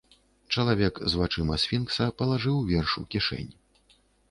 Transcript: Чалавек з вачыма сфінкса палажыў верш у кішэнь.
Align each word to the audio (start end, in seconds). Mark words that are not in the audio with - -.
Чалавек 0.53 0.95
з 1.13 1.19
вачыма 1.19 1.59
сфінкса 1.65 2.09
палажыў 2.23 2.57
верш 2.73 2.99
у 3.05 3.07
кішэнь. 3.15 3.53